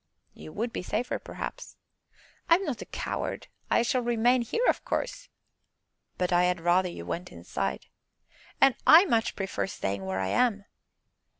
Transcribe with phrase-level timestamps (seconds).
[0.33, 1.77] "You would be safer, perhaps."
[2.49, 3.45] "I am not a coward.
[3.69, 5.29] I shall remain here, of course."
[6.17, 7.85] "But I had rather you went inside."
[8.59, 10.65] "And I much prefer staying where I am."